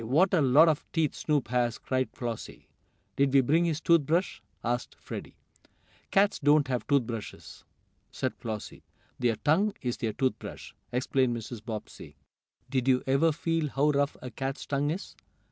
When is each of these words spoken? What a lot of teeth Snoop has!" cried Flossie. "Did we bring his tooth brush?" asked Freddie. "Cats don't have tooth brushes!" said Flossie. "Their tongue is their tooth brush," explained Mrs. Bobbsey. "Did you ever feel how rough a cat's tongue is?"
What 0.03 0.33
a 0.33 0.41
lot 0.41 0.67
of 0.67 0.83
teeth 0.91 1.13
Snoop 1.13 1.49
has!" 1.49 1.77
cried 1.77 2.09
Flossie. 2.11 2.67
"Did 3.17 3.31
we 3.31 3.41
bring 3.41 3.65
his 3.65 3.79
tooth 3.81 4.01
brush?" 4.07 4.41
asked 4.63 4.95
Freddie. 4.97 5.35
"Cats 6.09 6.39
don't 6.39 6.67
have 6.69 6.87
tooth 6.87 7.03
brushes!" 7.05 7.65
said 8.11 8.33
Flossie. 8.35 8.81
"Their 9.19 9.35
tongue 9.35 9.75
is 9.83 9.97
their 9.97 10.13
tooth 10.13 10.39
brush," 10.39 10.73
explained 10.91 11.37
Mrs. 11.37 11.63
Bobbsey. 11.63 12.15
"Did 12.67 12.87
you 12.87 13.03
ever 13.05 13.31
feel 13.31 13.67
how 13.69 13.91
rough 13.91 14.17
a 14.23 14.31
cat's 14.31 14.65
tongue 14.65 14.89
is?" 14.89 15.15